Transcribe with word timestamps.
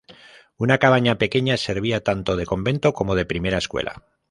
Una 0.57 0.79
cabaña 0.79 1.19
pequeña 1.19 1.57
servía 1.57 2.03
tanto 2.03 2.35
de 2.35 2.47
convento 2.47 2.91
como 2.91 3.13
de 3.13 3.27
primera 3.27 3.59
escuela. 3.59 4.01